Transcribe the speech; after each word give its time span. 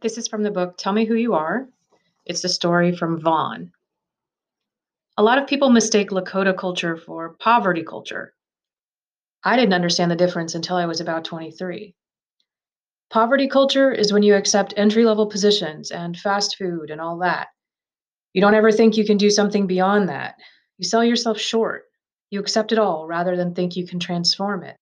This 0.00 0.16
is 0.16 0.28
from 0.28 0.44
the 0.44 0.52
book 0.52 0.76
Tell 0.78 0.92
Me 0.92 1.06
Who 1.06 1.14
You 1.14 1.34
Are. 1.34 1.66
It's 2.24 2.44
a 2.44 2.48
story 2.48 2.94
from 2.94 3.20
Vaughn. 3.20 3.72
A 5.16 5.24
lot 5.24 5.38
of 5.38 5.48
people 5.48 5.70
mistake 5.70 6.10
Lakota 6.10 6.56
culture 6.56 6.96
for 6.96 7.34
poverty 7.40 7.82
culture. 7.82 8.32
I 9.42 9.56
didn't 9.56 9.74
understand 9.74 10.12
the 10.12 10.16
difference 10.16 10.54
until 10.54 10.76
I 10.76 10.86
was 10.86 11.00
about 11.00 11.24
23. 11.24 11.96
Poverty 13.10 13.48
culture 13.48 13.90
is 13.90 14.12
when 14.12 14.22
you 14.22 14.36
accept 14.36 14.72
entry 14.76 15.04
level 15.04 15.26
positions 15.26 15.90
and 15.90 16.16
fast 16.16 16.56
food 16.56 16.90
and 16.90 17.00
all 17.00 17.18
that. 17.18 17.48
You 18.34 18.40
don't 18.40 18.54
ever 18.54 18.70
think 18.70 18.96
you 18.96 19.04
can 19.04 19.16
do 19.16 19.30
something 19.30 19.66
beyond 19.66 20.08
that. 20.10 20.36
You 20.76 20.86
sell 20.86 21.02
yourself 21.02 21.40
short. 21.40 21.86
You 22.30 22.38
accept 22.38 22.70
it 22.70 22.78
all 22.78 23.08
rather 23.08 23.36
than 23.36 23.52
think 23.52 23.74
you 23.74 23.84
can 23.84 23.98
transform 23.98 24.62
it. 24.62 24.76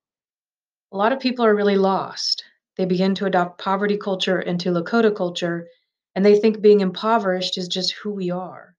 A 0.92 0.96
lot 0.98 1.12
of 1.12 1.20
people 1.20 1.46
are 1.46 1.56
really 1.56 1.78
lost. 1.78 2.44
They 2.76 2.84
begin 2.84 3.14
to 3.16 3.26
adopt 3.26 3.58
poverty 3.58 3.96
culture 3.96 4.40
into 4.40 4.70
Lakota 4.70 5.14
culture, 5.14 5.68
and 6.14 6.24
they 6.24 6.38
think 6.38 6.60
being 6.60 6.80
impoverished 6.80 7.56
is 7.58 7.68
just 7.68 7.92
who 7.92 8.12
we 8.12 8.30
are. 8.30 8.74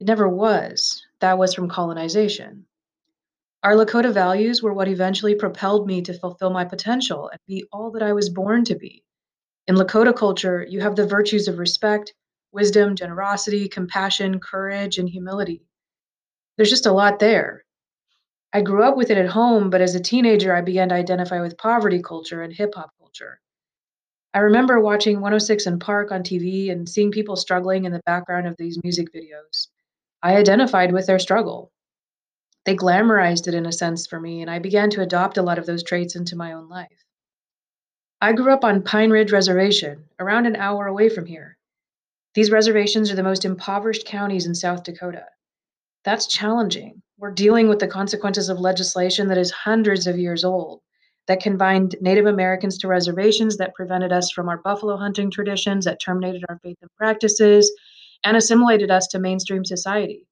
It 0.00 0.06
never 0.06 0.28
was. 0.28 1.04
That 1.20 1.38
was 1.38 1.54
from 1.54 1.68
colonization. 1.68 2.66
Our 3.62 3.74
Lakota 3.74 4.12
values 4.12 4.62
were 4.62 4.72
what 4.72 4.88
eventually 4.88 5.34
propelled 5.34 5.86
me 5.86 6.00
to 6.02 6.14
fulfill 6.14 6.50
my 6.50 6.64
potential 6.64 7.28
and 7.28 7.38
be 7.46 7.66
all 7.72 7.90
that 7.90 8.02
I 8.02 8.14
was 8.14 8.30
born 8.30 8.64
to 8.64 8.74
be. 8.74 9.04
In 9.66 9.76
Lakota 9.76 10.16
culture, 10.16 10.66
you 10.68 10.80
have 10.80 10.96
the 10.96 11.06
virtues 11.06 11.46
of 11.46 11.58
respect, 11.58 12.14
wisdom, 12.52 12.96
generosity, 12.96 13.68
compassion, 13.68 14.40
courage, 14.40 14.98
and 14.98 15.08
humility. 15.08 15.62
There's 16.56 16.70
just 16.70 16.86
a 16.86 16.92
lot 16.92 17.18
there. 17.18 17.64
I 18.52 18.62
grew 18.62 18.82
up 18.82 18.96
with 18.96 19.10
it 19.10 19.18
at 19.18 19.28
home, 19.28 19.70
but 19.70 19.80
as 19.80 19.94
a 19.94 20.00
teenager, 20.00 20.54
I 20.54 20.60
began 20.60 20.88
to 20.88 20.96
identify 20.96 21.40
with 21.40 21.56
poverty 21.56 22.02
culture 22.02 22.42
and 22.42 22.52
hip 22.52 22.74
hop 22.74 22.90
culture. 22.98 23.40
I 24.34 24.40
remember 24.40 24.80
watching 24.80 25.20
106 25.20 25.66
& 25.72 25.80
Park 25.80 26.10
on 26.10 26.22
TV 26.22 26.70
and 26.70 26.88
seeing 26.88 27.10
people 27.10 27.36
struggling 27.36 27.84
in 27.84 27.92
the 27.92 28.02
background 28.06 28.46
of 28.46 28.56
these 28.56 28.78
music 28.82 29.12
videos. 29.12 29.68
I 30.22 30.36
identified 30.36 30.92
with 30.92 31.06
their 31.06 31.18
struggle. 31.18 31.70
They 32.64 32.76
glamorized 32.76 33.48
it 33.48 33.54
in 33.54 33.66
a 33.66 33.72
sense 33.72 34.06
for 34.06 34.20
me, 34.20 34.42
and 34.42 34.50
I 34.50 34.58
began 34.58 34.90
to 34.90 35.00
adopt 35.00 35.38
a 35.38 35.42
lot 35.42 35.58
of 35.58 35.66
those 35.66 35.82
traits 35.82 36.14
into 36.16 36.36
my 36.36 36.52
own 36.52 36.68
life. 36.68 37.04
I 38.20 38.32
grew 38.32 38.52
up 38.52 38.64
on 38.64 38.82
Pine 38.82 39.10
Ridge 39.10 39.32
Reservation, 39.32 40.04
around 40.18 40.46
an 40.46 40.56
hour 40.56 40.86
away 40.86 41.08
from 41.08 41.26
here. 41.26 41.56
These 42.34 42.50
reservations 42.50 43.10
are 43.10 43.16
the 43.16 43.22
most 43.22 43.44
impoverished 43.44 44.06
counties 44.06 44.46
in 44.46 44.54
South 44.54 44.82
Dakota. 44.84 45.26
That's 46.04 46.26
challenging. 46.26 47.02
We're 47.20 47.30
dealing 47.30 47.68
with 47.68 47.80
the 47.80 47.86
consequences 47.86 48.48
of 48.48 48.60
legislation 48.60 49.28
that 49.28 49.36
is 49.36 49.50
hundreds 49.50 50.06
of 50.06 50.18
years 50.18 50.42
old, 50.42 50.80
that 51.26 51.42
confined 51.42 51.94
Native 52.00 52.24
Americans 52.24 52.78
to 52.78 52.88
reservations, 52.88 53.58
that 53.58 53.74
prevented 53.74 54.10
us 54.10 54.32
from 54.32 54.48
our 54.48 54.56
buffalo 54.56 54.96
hunting 54.96 55.30
traditions, 55.30 55.84
that 55.84 56.00
terminated 56.00 56.42
our 56.48 56.58
faith 56.62 56.78
and 56.80 56.90
practices, 56.96 57.70
and 58.24 58.38
assimilated 58.38 58.90
us 58.90 59.06
to 59.08 59.18
mainstream 59.18 59.66
society. 59.66 60.26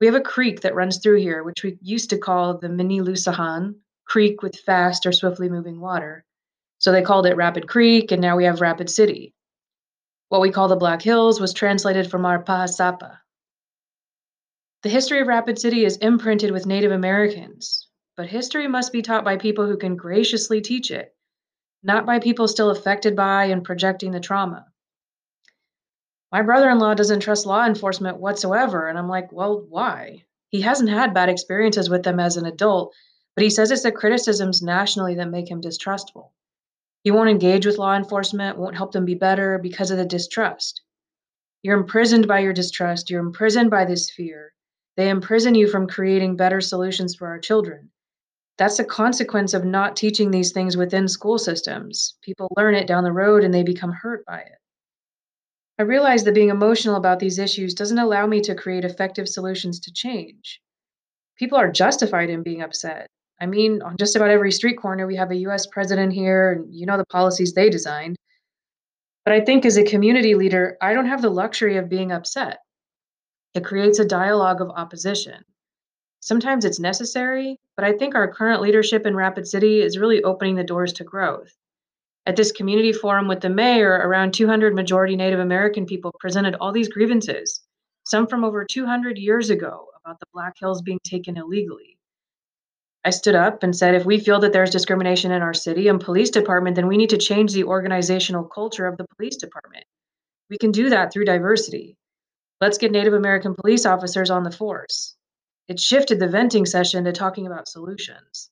We 0.00 0.08
have 0.08 0.16
a 0.16 0.20
creek 0.20 0.62
that 0.62 0.74
runs 0.74 0.98
through 0.98 1.20
here, 1.20 1.44
which 1.44 1.62
we 1.62 1.78
used 1.80 2.10
to 2.10 2.18
call 2.18 2.58
the 2.58 2.66
Mni 2.66 3.00
Luzahan, 3.00 3.76
creek 4.04 4.42
with 4.42 4.58
fast 4.58 5.06
or 5.06 5.12
swiftly 5.12 5.48
moving 5.48 5.78
water. 5.78 6.24
So 6.78 6.90
they 6.90 7.02
called 7.02 7.26
it 7.26 7.36
Rapid 7.36 7.68
Creek, 7.68 8.10
and 8.10 8.20
now 8.20 8.36
we 8.36 8.46
have 8.46 8.60
Rapid 8.60 8.90
City. 8.90 9.32
What 10.28 10.40
we 10.40 10.50
call 10.50 10.66
the 10.66 10.74
Black 10.74 11.02
Hills 11.02 11.40
was 11.40 11.52
translated 11.52 12.10
from 12.10 12.26
our 12.26 12.42
Pahasapa, 12.42 13.18
the 14.82 14.88
history 14.88 15.20
of 15.20 15.26
Rapid 15.26 15.58
City 15.58 15.84
is 15.84 15.96
imprinted 15.96 16.52
with 16.52 16.64
Native 16.64 16.92
Americans, 16.92 17.88
but 18.16 18.28
history 18.28 18.68
must 18.68 18.92
be 18.92 19.02
taught 19.02 19.24
by 19.24 19.36
people 19.36 19.66
who 19.66 19.76
can 19.76 19.96
graciously 19.96 20.60
teach 20.60 20.92
it, 20.92 21.16
not 21.82 22.06
by 22.06 22.20
people 22.20 22.46
still 22.46 22.70
affected 22.70 23.16
by 23.16 23.46
and 23.46 23.64
projecting 23.64 24.12
the 24.12 24.20
trauma. 24.20 24.66
My 26.30 26.42
brother 26.42 26.70
in 26.70 26.78
law 26.78 26.94
doesn't 26.94 27.20
trust 27.20 27.44
law 27.44 27.66
enforcement 27.66 28.18
whatsoever, 28.18 28.86
and 28.86 28.96
I'm 28.96 29.08
like, 29.08 29.32
well, 29.32 29.66
why? 29.68 30.24
He 30.50 30.60
hasn't 30.60 30.90
had 30.90 31.12
bad 31.12 31.28
experiences 31.28 31.90
with 31.90 32.04
them 32.04 32.20
as 32.20 32.36
an 32.36 32.46
adult, 32.46 32.94
but 33.34 33.42
he 33.42 33.50
says 33.50 33.72
it's 33.72 33.82
the 33.82 33.90
criticisms 33.90 34.62
nationally 34.62 35.16
that 35.16 35.28
make 35.28 35.50
him 35.50 35.60
distrustful. 35.60 36.34
He 37.02 37.10
won't 37.10 37.30
engage 37.30 37.66
with 37.66 37.78
law 37.78 37.96
enforcement, 37.96 38.58
won't 38.58 38.76
help 38.76 38.92
them 38.92 39.04
be 39.04 39.16
better 39.16 39.58
because 39.58 39.90
of 39.90 39.98
the 39.98 40.06
distrust. 40.06 40.82
You're 41.62 41.78
imprisoned 41.78 42.28
by 42.28 42.38
your 42.40 42.52
distrust, 42.52 43.10
you're 43.10 43.26
imprisoned 43.26 43.70
by 43.70 43.84
this 43.84 44.08
fear. 44.08 44.52
They 44.98 45.10
imprison 45.10 45.54
you 45.54 45.68
from 45.68 45.86
creating 45.86 46.34
better 46.34 46.60
solutions 46.60 47.14
for 47.14 47.28
our 47.28 47.38
children. 47.38 47.90
That's 48.56 48.80
a 48.80 48.84
consequence 48.84 49.54
of 49.54 49.64
not 49.64 49.94
teaching 49.94 50.32
these 50.32 50.50
things 50.50 50.76
within 50.76 51.06
school 51.06 51.38
systems. 51.38 52.18
People 52.20 52.48
learn 52.56 52.74
it 52.74 52.88
down 52.88 53.04
the 53.04 53.12
road 53.12 53.44
and 53.44 53.54
they 53.54 53.62
become 53.62 53.92
hurt 53.92 54.26
by 54.26 54.40
it. 54.40 54.58
I 55.78 55.84
realize 55.84 56.24
that 56.24 56.34
being 56.34 56.48
emotional 56.48 56.96
about 56.96 57.20
these 57.20 57.38
issues 57.38 57.74
doesn't 57.74 58.00
allow 58.00 58.26
me 58.26 58.40
to 58.40 58.56
create 58.56 58.84
effective 58.84 59.28
solutions 59.28 59.78
to 59.78 59.92
change. 59.92 60.60
People 61.36 61.58
are 61.58 61.70
justified 61.70 62.28
in 62.28 62.42
being 62.42 62.62
upset. 62.62 63.06
I 63.40 63.46
mean, 63.46 63.80
on 63.82 63.98
just 63.98 64.16
about 64.16 64.30
every 64.30 64.50
street 64.50 64.78
corner, 64.78 65.06
we 65.06 65.14
have 65.14 65.30
a 65.30 65.36
US 65.46 65.68
president 65.68 66.12
here, 66.12 66.50
and 66.50 66.74
you 66.74 66.86
know 66.86 66.96
the 66.96 67.06
policies 67.06 67.54
they 67.54 67.70
designed. 67.70 68.16
But 69.24 69.34
I 69.34 69.42
think 69.42 69.64
as 69.64 69.76
a 69.76 69.84
community 69.84 70.34
leader, 70.34 70.76
I 70.82 70.92
don't 70.92 71.06
have 71.06 71.22
the 71.22 71.30
luxury 71.30 71.76
of 71.76 71.88
being 71.88 72.10
upset. 72.10 72.58
It 73.58 73.64
creates 73.64 73.98
a 73.98 74.04
dialogue 74.04 74.60
of 74.60 74.70
opposition. 74.70 75.44
Sometimes 76.20 76.64
it's 76.64 76.78
necessary, 76.78 77.58
but 77.74 77.84
I 77.84 77.92
think 77.92 78.14
our 78.14 78.32
current 78.32 78.62
leadership 78.62 79.04
in 79.04 79.16
Rapid 79.16 79.48
City 79.48 79.80
is 79.80 79.98
really 79.98 80.22
opening 80.22 80.54
the 80.54 80.62
doors 80.62 80.92
to 80.92 81.02
growth. 81.02 81.52
At 82.24 82.36
this 82.36 82.52
community 82.52 82.92
forum 82.92 83.26
with 83.26 83.40
the 83.40 83.50
mayor, 83.50 83.90
around 83.90 84.32
200 84.32 84.76
majority 84.76 85.16
Native 85.16 85.40
American 85.40 85.86
people 85.86 86.14
presented 86.20 86.54
all 86.54 86.70
these 86.70 86.88
grievances, 86.88 87.60
some 88.04 88.28
from 88.28 88.44
over 88.44 88.64
200 88.64 89.18
years 89.18 89.50
ago, 89.50 89.88
about 90.04 90.20
the 90.20 90.26
Black 90.32 90.54
Hills 90.60 90.80
being 90.80 91.00
taken 91.02 91.36
illegally. 91.36 91.98
I 93.04 93.10
stood 93.10 93.34
up 93.34 93.64
and 93.64 93.74
said, 93.74 93.96
if 93.96 94.06
we 94.06 94.20
feel 94.20 94.38
that 94.38 94.52
there's 94.52 94.70
discrimination 94.70 95.32
in 95.32 95.42
our 95.42 95.52
city 95.52 95.88
and 95.88 96.00
police 96.00 96.30
department, 96.30 96.76
then 96.76 96.86
we 96.86 96.96
need 96.96 97.10
to 97.10 97.18
change 97.18 97.52
the 97.52 97.64
organizational 97.64 98.44
culture 98.44 98.86
of 98.86 98.96
the 98.96 99.06
police 99.16 99.36
department. 99.36 99.82
We 100.48 100.58
can 100.58 100.70
do 100.70 100.90
that 100.90 101.12
through 101.12 101.24
diversity. 101.24 101.96
Let's 102.60 102.78
get 102.78 102.90
Native 102.90 103.14
American 103.14 103.54
police 103.54 103.86
officers 103.86 104.30
on 104.30 104.42
the 104.42 104.50
force. 104.50 105.14
It 105.68 105.78
shifted 105.78 106.18
the 106.18 106.26
venting 106.26 106.66
session 106.66 107.04
to 107.04 107.12
talking 107.12 107.46
about 107.46 107.68
solutions. 107.68 108.50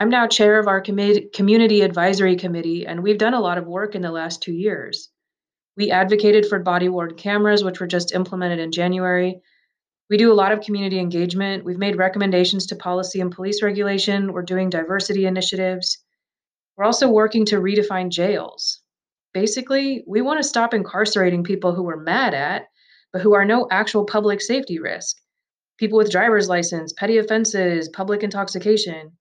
I'm 0.00 0.08
now 0.08 0.26
chair 0.26 0.58
of 0.58 0.68
our 0.68 0.80
community 0.80 1.82
advisory 1.82 2.36
committee, 2.36 2.86
and 2.86 3.02
we've 3.02 3.18
done 3.18 3.34
a 3.34 3.40
lot 3.40 3.58
of 3.58 3.66
work 3.66 3.94
in 3.94 4.02
the 4.02 4.10
last 4.10 4.42
two 4.42 4.54
years. 4.54 5.10
We 5.76 5.90
advocated 5.90 6.46
for 6.46 6.58
body 6.60 6.88
worn 6.88 7.14
cameras, 7.16 7.62
which 7.62 7.78
were 7.78 7.86
just 7.86 8.14
implemented 8.14 8.58
in 8.58 8.72
January. 8.72 9.40
We 10.08 10.16
do 10.16 10.32
a 10.32 10.34
lot 10.34 10.52
of 10.52 10.60
community 10.60 10.98
engagement. 10.98 11.64
We've 11.64 11.78
made 11.78 11.96
recommendations 11.96 12.66
to 12.66 12.76
policy 12.76 13.20
and 13.20 13.30
police 13.30 13.62
regulation. 13.62 14.32
We're 14.32 14.42
doing 14.42 14.70
diversity 14.70 15.26
initiatives. 15.26 15.98
We're 16.76 16.84
also 16.84 17.08
working 17.08 17.44
to 17.46 17.56
redefine 17.56 18.08
jails. 18.08 18.80
Basically, 19.32 20.04
we 20.06 20.22
want 20.22 20.38
to 20.38 20.48
stop 20.48 20.72
incarcerating 20.74 21.44
people 21.44 21.74
who 21.74 21.82
we're 21.82 21.96
mad 21.96 22.34
at 22.34 22.66
but 23.14 23.22
who 23.22 23.32
are 23.32 23.44
no 23.44 23.68
actual 23.70 24.04
public 24.04 24.40
safety 24.40 24.80
risk. 24.80 25.18
People 25.78 25.96
with 25.96 26.10
driver's 26.10 26.48
license, 26.48 26.92
petty 26.92 27.18
offenses, 27.18 27.88
public 27.90 28.24
intoxication. 28.24 29.12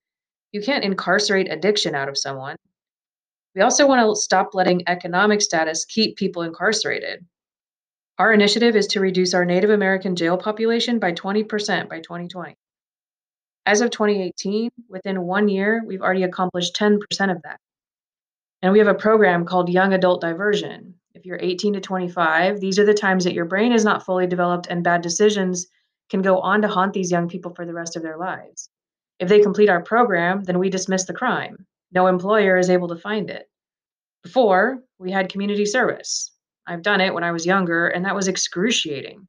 You 0.51 0.63
can't 0.63 0.83
incarcerate 0.83 1.51
addiction 1.51 1.93
out 1.93 2.09
of 2.09 2.17
someone. 2.17 2.55
We 3.53 3.61
also 3.61 3.87
want 3.87 4.01
to 4.01 4.19
stop 4.19 4.55
letting 4.55 4.81
economic 4.87 5.43
status 5.43 5.85
keep 5.85 6.17
people 6.17 6.41
incarcerated. 6.41 7.23
Our 8.17 8.33
initiative 8.33 8.75
is 8.75 8.87
to 8.87 8.99
reduce 8.99 9.35
our 9.35 9.45
Native 9.45 9.69
American 9.69 10.15
jail 10.15 10.37
population 10.37 10.97
by 10.97 11.11
20% 11.11 11.87
by 11.87 11.99
2020. 11.99 12.55
As 13.67 13.81
of 13.81 13.91
2018, 13.91 14.71
within 14.89 15.21
one 15.21 15.47
year, 15.47 15.83
we've 15.85 16.01
already 16.01 16.23
accomplished 16.23 16.75
10% 16.75 16.97
of 17.29 17.43
that. 17.43 17.59
And 18.63 18.73
we 18.73 18.79
have 18.79 18.87
a 18.87 18.95
program 18.95 19.45
called 19.45 19.69
Young 19.69 19.93
Adult 19.93 20.21
Diversion, 20.21 20.95
if 21.23 21.27
you're 21.27 21.39
18 21.41 21.75
to 21.75 21.79
25, 21.79 22.59
these 22.59 22.77
are 22.77 22.85
the 22.85 22.93
times 22.93 23.23
that 23.23 23.33
your 23.33 23.45
brain 23.45 23.71
is 23.71 23.85
not 23.85 24.03
fully 24.03 24.27
developed 24.27 24.67
and 24.69 24.83
bad 24.83 25.01
decisions 25.01 25.67
can 26.09 26.21
go 26.21 26.39
on 26.39 26.61
to 26.61 26.67
haunt 26.67 26.91
these 26.91 27.11
young 27.11 27.29
people 27.29 27.53
for 27.55 27.65
the 27.65 27.73
rest 27.73 27.95
of 27.95 28.03
their 28.03 28.17
lives. 28.17 28.69
If 29.19 29.29
they 29.29 29.39
complete 29.39 29.69
our 29.69 29.81
program, 29.81 30.43
then 30.43 30.59
we 30.59 30.69
dismiss 30.69 31.05
the 31.05 31.13
crime. 31.13 31.65
No 31.93 32.07
employer 32.07 32.57
is 32.57 32.69
able 32.69 32.89
to 32.89 32.97
find 32.97 33.29
it. 33.29 33.49
Before, 34.21 34.83
we 34.99 35.11
had 35.11 35.31
community 35.31 35.65
service. 35.65 36.29
I've 36.67 36.81
done 36.81 36.99
it 36.99 37.13
when 37.13 37.23
I 37.23 37.31
was 37.31 37.45
younger, 37.45 37.87
and 37.87 38.03
that 38.03 38.15
was 38.15 38.27
excruciating. 38.27 39.25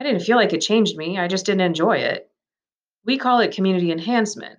I 0.00 0.04
didn't 0.04 0.22
feel 0.22 0.36
like 0.36 0.52
it 0.52 0.62
changed 0.62 0.96
me, 0.96 1.16
I 1.16 1.28
just 1.28 1.46
didn't 1.46 1.60
enjoy 1.60 1.98
it. 1.98 2.28
We 3.04 3.18
call 3.18 3.38
it 3.38 3.54
community 3.54 3.92
enhancement 3.92 4.58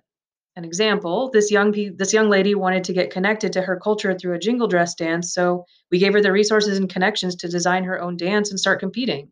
an 0.56 0.64
example 0.64 1.30
this 1.32 1.50
young 1.50 1.72
this 1.96 2.12
young 2.12 2.28
lady 2.28 2.54
wanted 2.54 2.84
to 2.84 2.92
get 2.92 3.10
connected 3.10 3.52
to 3.52 3.62
her 3.62 3.78
culture 3.78 4.14
through 4.14 4.34
a 4.34 4.38
jingle 4.38 4.68
dress 4.68 4.94
dance 4.94 5.32
so 5.34 5.64
we 5.90 5.98
gave 5.98 6.12
her 6.12 6.20
the 6.20 6.32
resources 6.32 6.78
and 6.78 6.90
connections 6.90 7.36
to 7.36 7.48
design 7.48 7.84
her 7.84 8.00
own 8.00 8.16
dance 8.16 8.50
and 8.50 8.60
start 8.60 8.80
competing 8.80 9.30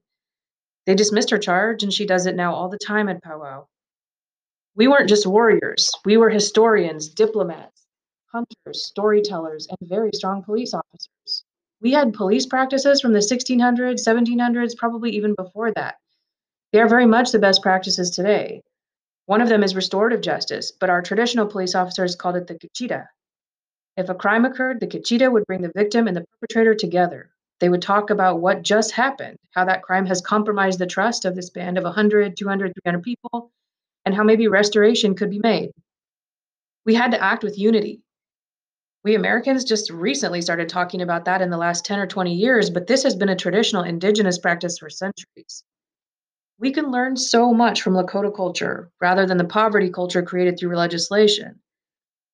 they 0.87 0.95
dismissed 0.95 1.31
her 1.31 1.39
charge 1.39 1.83
and 1.83 1.93
she 1.93 2.07
does 2.07 2.27
it 2.27 2.37
now 2.37 2.55
all 2.55 2.69
the 2.69 2.79
time 2.79 3.09
at 3.09 3.23
powwow 3.23 3.67
we 4.77 4.89
weren't 4.89 5.09
just 5.09 5.27
warriors 5.27 5.91
we 6.05 6.17
were 6.17 6.31
historians 6.31 7.09
diplomats 7.09 7.87
hunters 8.33 8.85
storytellers 8.87 9.67
and 9.69 9.89
very 9.89 10.11
strong 10.15 10.43
police 10.43 10.75
officers 10.75 11.45
We 11.81 11.93
had 11.93 12.13
police 12.15 12.47
practices 12.47 13.01
from 13.01 13.13
the 13.15 13.21
1600s, 13.21 14.07
1700s, 14.07 14.77
probably 14.77 15.13
even 15.13 15.35
before 15.35 15.73
that. 15.73 15.97
They 16.73 16.81
are 16.81 16.89
very 16.89 17.07
much 17.07 17.33
the 17.33 17.39
best 17.39 17.63
practices 17.63 18.11
today. 18.11 18.63
One 19.31 19.41
of 19.41 19.49
them 19.49 19.63
is 19.63 19.77
restorative 19.77 20.23
justice, 20.23 20.73
but 20.73 20.91
our 20.91 21.03
traditional 21.03 21.47
police 21.47 21.77
officers 21.77 22.17
called 22.17 22.35
it 22.35 22.49
the 22.49 22.57
kechida. 22.57 23.07
If 23.97 24.09
a 24.09 24.15
crime 24.17 24.45
occurred, 24.45 24.81
the 24.81 24.89
kechida 24.89 25.31
would 25.31 25.47
bring 25.47 25.63
the 25.63 25.71
victim 25.73 26.09
and 26.09 26.17
the 26.17 26.25
perpetrator 26.33 26.75
together. 26.75 27.31
They 27.61 27.69
would 27.69 27.81
talk 27.81 28.11
about 28.11 28.41
what 28.41 28.63
just 28.63 28.91
happened, 28.91 29.39
how 29.53 29.67
that 29.67 29.85
crime 29.85 30.05
has 30.07 30.21
compromised 30.21 30.81
the 30.81 30.87
trust 30.89 31.27
of 31.27 31.37
this 31.37 31.49
band 31.49 31.79
of 31.79 31.85
100, 31.85 32.37
200, 32.37 32.73
300 32.83 33.03
people, 33.05 33.53
and 34.05 34.17
how 34.17 34.25
maybe 34.25 34.49
restoration 34.49 35.15
could 35.15 35.31
be 35.31 35.39
made. 35.39 35.71
We 36.85 36.97
had 36.97 37.13
to 37.13 37.23
act 37.23 37.45
with 37.45 37.57
unity. 37.57 38.03
We 39.05 39.15
Americans 39.15 39.63
just 39.63 39.91
recently 39.91 40.43
started 40.43 40.69
talking 40.69 41.03
about 41.03 41.27
that 41.27 41.41
in 41.41 41.51
the 41.51 41.57
last 41.57 41.85
10 41.85 42.01
or 42.01 42.09
20 42.09 42.35
years, 42.35 42.69
but 42.69 42.89
this 42.89 43.05
has 43.05 43.15
been 43.15 43.29
a 43.29 43.37
traditional 43.37 43.85
indigenous 43.85 44.41
practice 44.41 44.77
for 44.77 44.91
centuries. 44.91 45.63
We 46.61 46.73
can 46.73 46.91
learn 46.91 47.17
so 47.17 47.55
much 47.55 47.81
from 47.81 47.95
Lakota 47.95 48.37
culture 48.37 48.91
rather 49.01 49.25
than 49.25 49.39
the 49.39 49.45
poverty 49.45 49.89
culture 49.89 50.23
created 50.23 50.59
through 50.59 50.77
legislation. 50.77 51.59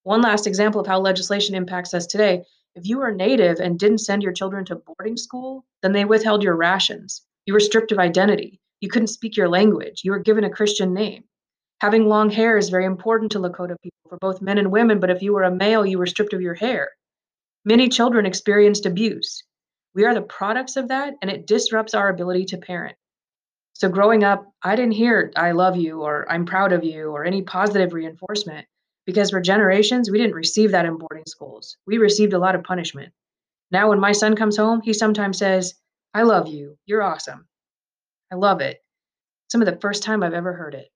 One 0.03 0.21
last 0.21 0.49
example 0.49 0.81
of 0.81 0.87
how 0.89 0.99
legislation 0.99 1.55
impacts 1.55 1.95
us 1.95 2.07
today 2.07 2.43
if 2.75 2.89
you 2.89 2.99
were 2.99 3.13
native 3.13 3.61
and 3.61 3.79
didn't 3.79 3.99
send 3.99 4.25
your 4.25 4.33
children 4.33 4.65
to 4.65 4.83
boarding 4.85 5.17
school, 5.17 5.65
then 5.81 5.93
they 5.93 6.05
withheld 6.05 6.43
your 6.43 6.57
rations. 6.57 7.23
You 7.47 7.53
were 7.53 7.61
stripped 7.61 7.93
of 7.93 8.01
identity. 8.01 8.61
You 8.81 8.89
couldn't 8.89 9.07
speak 9.15 9.37
your 9.37 9.49
language. 9.49 10.03
You 10.03 10.11
were 10.11 10.19
given 10.19 10.43
a 10.43 10.51
Christian 10.51 10.93
name. 10.93 11.23
Having 11.81 12.09
long 12.09 12.29
hair 12.29 12.59
is 12.59 12.69
very 12.69 12.85
important 12.85 13.31
to 13.33 13.39
Lakota 13.39 13.77
people 13.81 14.09
for 14.09 14.19
both 14.19 14.43
men 14.43 14.59
and 14.59 14.73
women, 14.73 14.99
but 14.99 15.11
if 15.11 15.23
you 15.23 15.35
were 15.35 15.45
a 15.45 15.55
male, 15.55 15.87
you 15.87 15.99
were 15.99 16.07
stripped 16.07 16.33
of 16.33 16.41
your 16.41 16.55
hair. 16.55 16.91
Many 17.65 17.89
children 17.89 18.27
experienced 18.27 18.87
abuse. 18.87 19.45
We 19.95 20.05
are 20.05 20.15
the 20.15 20.23
products 20.23 20.75
of 20.75 20.89
that, 20.89 21.15
and 21.23 21.31
it 21.31 21.47
disrupts 21.47 21.95
our 21.95 22.09
ability 22.09 22.47
to 22.47 22.59
parent. 22.59 22.97
So 23.79 23.91
growing 23.91 24.25
up, 24.25 24.51
I 24.63 24.75
didn't 24.75 24.93
hear 24.95 25.31
I 25.37 25.51
love 25.51 25.77
you 25.77 26.01
or 26.01 26.25
I'm 26.33 26.47
proud 26.47 26.73
of 26.73 26.83
you 26.83 27.11
or 27.11 27.27
any 27.27 27.43
positive 27.43 27.93
reinforcement 27.93 28.67
because 29.05 29.29
for 29.31 29.41
generations 29.43 30.11
we 30.11 30.17
didn't 30.17 30.35
receive 30.35 30.71
that 30.71 30.87
in 30.87 30.97
boarding 30.97 31.27
schools. 31.29 31.77
We 31.87 31.99
received 31.99 32.33
a 32.33 32.39
lot 32.39 32.55
of 32.55 32.65
punishment. 32.65 33.13
Now 33.71 33.91
when 33.91 34.01
my 34.01 34.13
son 34.13 34.35
comes 34.35 34.57
home, 34.57 34.81
he 34.81 34.95
sometimes 34.95 35.37
says, 35.37 35.75
"I 36.15 36.23
love 36.23 36.49
you. 36.49 36.79
You're 36.87 37.03
awesome." 37.03 37.49
I 38.33 38.37
love 38.37 38.63
it. 38.63 38.83
Some 39.49 39.61
of 39.61 39.67
the 39.67 39.79
first 39.79 40.03
time 40.03 40.23
I've 40.23 40.33
ever 40.33 40.55
heard 40.55 40.75
it. 40.75 40.91